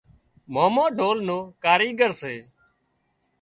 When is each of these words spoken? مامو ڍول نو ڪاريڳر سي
مامو 0.53 0.85
ڍول 0.97 1.17
نو 1.27 1.37
ڪاريڳر 1.63 2.11
سي 2.21 2.35